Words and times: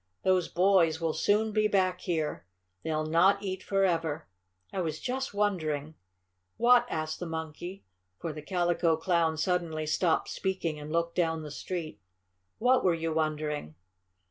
"Those 0.23 0.47
boys 0.47 0.99
will 0.99 1.13
soon 1.13 1.51
be 1.51 1.67
back 1.67 2.01
here. 2.01 2.47
They'll 2.81 3.05
not 3.05 3.43
eat 3.43 3.61
forever. 3.61 4.27
I 4.73 4.81
was 4.81 4.99
just 4.99 5.31
wondering" 5.31 5.93
"What?" 6.57 6.87
asked 6.89 7.19
the 7.19 7.27
Monkey, 7.27 7.85
for 8.17 8.33
the 8.33 8.41
Calico 8.41 8.97
Clown 8.97 9.37
suddenly 9.37 9.85
stopped 9.85 10.29
speaking 10.29 10.79
and 10.79 10.91
looked 10.91 11.13
down 11.13 11.43
the 11.43 11.51
street. 11.51 12.01
"What 12.57 12.83
were 12.83 12.95
you 12.95 13.13
wondering?" 13.13 13.75